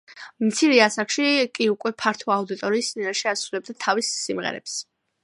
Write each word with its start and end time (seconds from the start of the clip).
მცირე 0.43 0.77
ასაკში 0.85 1.25
კი 1.57 1.67
უკვე 1.73 1.91
ფართო 2.03 2.33
აუდიტორიის 2.37 2.89
წინაშე 2.95 3.29
ასრულებდა 3.33 3.77
თავის 3.85 4.11
სიმღერებს. 4.23 4.81